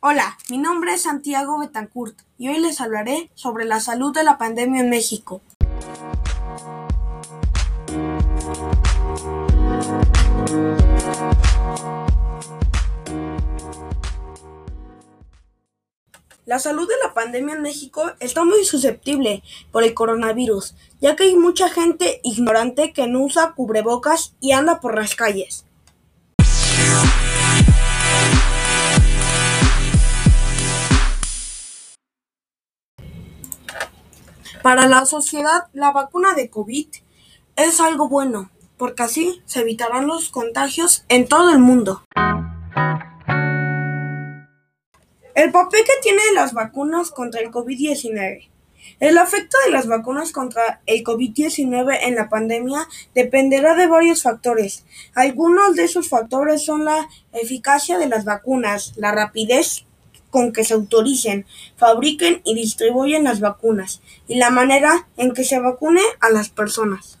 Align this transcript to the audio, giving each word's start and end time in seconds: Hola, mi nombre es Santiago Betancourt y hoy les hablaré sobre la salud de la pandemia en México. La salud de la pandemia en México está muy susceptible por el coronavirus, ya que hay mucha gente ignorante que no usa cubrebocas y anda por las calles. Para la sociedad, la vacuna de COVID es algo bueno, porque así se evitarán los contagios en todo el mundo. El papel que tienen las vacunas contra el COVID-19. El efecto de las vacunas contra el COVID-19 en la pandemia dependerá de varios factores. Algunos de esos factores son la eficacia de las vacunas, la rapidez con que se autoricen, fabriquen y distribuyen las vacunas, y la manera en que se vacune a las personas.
Hola, 0.00 0.38
mi 0.48 0.58
nombre 0.58 0.92
es 0.92 1.02
Santiago 1.02 1.58
Betancourt 1.58 2.16
y 2.38 2.48
hoy 2.48 2.60
les 2.60 2.80
hablaré 2.80 3.32
sobre 3.34 3.64
la 3.64 3.80
salud 3.80 4.14
de 4.14 4.22
la 4.22 4.38
pandemia 4.38 4.82
en 4.82 4.90
México. 4.90 5.40
La 16.46 16.60
salud 16.60 16.86
de 16.86 16.94
la 17.02 17.12
pandemia 17.12 17.56
en 17.56 17.62
México 17.62 18.04
está 18.20 18.44
muy 18.44 18.64
susceptible 18.64 19.42
por 19.72 19.82
el 19.82 19.94
coronavirus, 19.94 20.76
ya 21.00 21.16
que 21.16 21.24
hay 21.24 21.34
mucha 21.34 21.68
gente 21.68 22.20
ignorante 22.22 22.92
que 22.92 23.08
no 23.08 23.24
usa 23.24 23.52
cubrebocas 23.56 24.36
y 24.38 24.52
anda 24.52 24.80
por 24.80 24.94
las 24.94 25.16
calles. 25.16 25.67
Para 34.62 34.86
la 34.86 35.04
sociedad, 35.04 35.68
la 35.72 35.92
vacuna 35.92 36.34
de 36.34 36.50
COVID 36.50 36.88
es 37.56 37.80
algo 37.80 38.08
bueno, 38.08 38.50
porque 38.76 39.02
así 39.02 39.42
se 39.46 39.60
evitarán 39.60 40.06
los 40.06 40.30
contagios 40.30 41.04
en 41.08 41.26
todo 41.28 41.50
el 41.50 41.58
mundo. 41.58 42.02
El 45.34 45.52
papel 45.52 45.80
que 45.84 46.02
tienen 46.02 46.34
las 46.34 46.52
vacunas 46.52 47.10
contra 47.10 47.40
el 47.40 47.50
COVID-19. 47.50 48.48
El 49.00 49.16
efecto 49.18 49.56
de 49.64 49.70
las 49.70 49.86
vacunas 49.86 50.32
contra 50.32 50.80
el 50.86 51.04
COVID-19 51.04 51.98
en 52.02 52.16
la 52.16 52.28
pandemia 52.28 52.88
dependerá 53.14 53.74
de 53.74 53.86
varios 53.86 54.22
factores. 54.22 54.84
Algunos 55.14 55.76
de 55.76 55.84
esos 55.84 56.08
factores 56.08 56.64
son 56.64 56.84
la 56.84 57.08
eficacia 57.32 57.98
de 57.98 58.08
las 58.08 58.24
vacunas, 58.24 58.94
la 58.96 59.12
rapidez 59.12 59.87
con 60.30 60.52
que 60.52 60.64
se 60.64 60.74
autoricen, 60.74 61.46
fabriquen 61.76 62.40
y 62.44 62.54
distribuyen 62.54 63.24
las 63.24 63.40
vacunas, 63.40 64.00
y 64.26 64.36
la 64.36 64.50
manera 64.50 65.08
en 65.16 65.32
que 65.32 65.44
se 65.44 65.58
vacune 65.58 66.02
a 66.20 66.30
las 66.30 66.48
personas. 66.48 67.17